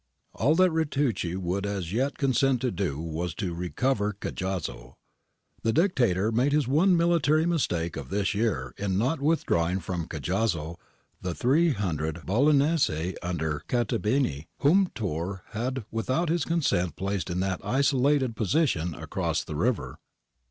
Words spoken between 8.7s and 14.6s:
in not withdrawing from Cajazzo the 300 Bolognese under Cattabeni